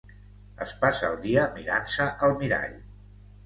Es 0.65 0.73
passa 0.85 1.11
el 1.11 1.21
dia 1.27 1.45
mirant-se 1.59 2.11
al 2.31 2.37
mirall. 2.43 2.77